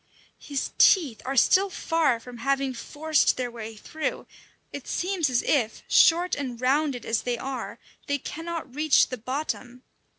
His 0.39 0.71
teeth 0.79 1.21
are 1.25 1.35
still 1.37 1.69
far 1.69 2.19
from 2.19 2.37
having 2.37 2.73
forced 2.73 3.37
their 3.37 3.51
way 3.51 3.75
through; 3.75 4.25
it 4.73 4.87
seems 4.87 5.29
as 5.29 5.43
if, 5.43 5.83
short 5.87 6.33
and 6.33 6.59
rounded 6.59 7.05
as 7.05 7.21
they 7.21 7.37
are, 7.37 7.77
they 8.07 8.17
cannot 8.17 8.73
reach 8.73 9.09
the 9.09 9.17
bottom. 9.19 9.83